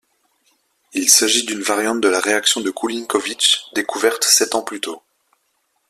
Il 0.93 1.11
s’agit 1.11 1.45
d’une 1.45 1.61
variante 1.61 2.01
de 2.01 2.07
la 2.07 2.19
réaction 2.19 2.59
de 2.61 2.71
Kulinkovich, 2.71 3.71
découverte 3.75 4.23
sept 4.23 4.55
ans 4.55 4.63
plus 4.63 4.81
tôt. 4.81 5.03